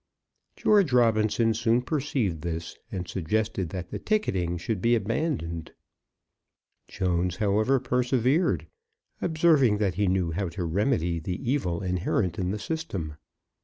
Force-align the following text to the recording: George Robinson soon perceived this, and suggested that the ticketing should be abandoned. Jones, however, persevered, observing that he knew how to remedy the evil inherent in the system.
George 0.55 0.93
Robinson 0.93 1.53
soon 1.53 1.83
perceived 1.83 2.41
this, 2.41 2.75
and 2.91 3.07
suggested 3.07 3.69
that 3.69 3.91
the 3.91 3.99
ticketing 3.99 4.57
should 4.57 4.81
be 4.81 4.95
abandoned. 4.95 5.73
Jones, 6.87 7.35
however, 7.35 7.79
persevered, 7.79 8.65
observing 9.21 9.77
that 9.77 9.93
he 9.93 10.07
knew 10.07 10.31
how 10.31 10.49
to 10.49 10.65
remedy 10.65 11.19
the 11.19 11.37
evil 11.47 11.83
inherent 11.83 12.39
in 12.39 12.49
the 12.49 12.57
system. 12.57 13.13